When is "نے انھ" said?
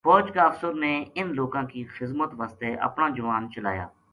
0.83-1.33